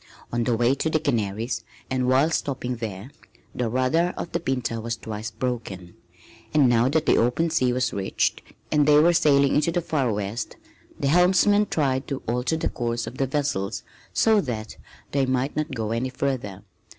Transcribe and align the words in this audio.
On 0.33 0.45
the 0.45 0.57
way 0.57 0.73
to 0.73 0.89
the 0.89 0.99
Canaries 0.99 1.63
and 1.87 2.07
while 2.09 2.31
stopping 2.31 2.77
there, 2.77 3.11
the 3.53 3.69
rudder 3.69 4.15
of 4.17 4.31
the 4.31 4.39
Pinta 4.39 4.81
was 4.81 4.97
twice 4.97 5.29
broken; 5.29 5.93
and 6.55 6.67
now 6.67 6.89
that 6.89 7.05
the 7.05 7.17
open 7.17 7.51
sea 7.51 7.71
was 7.71 7.93
reached 7.93 8.41
and 8.71 8.87
they 8.87 8.97
were 8.97 9.13
sailing 9.13 9.53
into 9.53 9.71
the 9.71 9.79
far 9.79 10.11
west, 10.11 10.55
the 10.99 11.07
helmsmen 11.09 11.67
tried 11.67 12.07
to 12.07 12.23
alter 12.27 12.57
the 12.57 12.69
course 12.69 13.05
of 13.05 13.19
the 13.19 13.27
vessels 13.27 13.83
so 14.11 14.41
that 14.41 14.75
they 15.11 15.27
might 15.27 15.55
not 15.55 15.69
go 15.75 15.91
any 15.91 16.09
further. 16.09 16.63